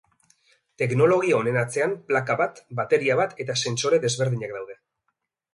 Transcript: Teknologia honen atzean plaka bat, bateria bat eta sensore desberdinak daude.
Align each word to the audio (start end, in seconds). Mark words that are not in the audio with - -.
Teknologia 0.81 1.35
honen 1.41 1.59
atzean 1.63 1.93
plaka 2.09 2.37
bat, 2.41 2.63
bateria 2.81 3.21
bat 3.23 3.37
eta 3.47 3.57
sensore 3.67 4.01
desberdinak 4.07 4.57
daude. 4.61 4.79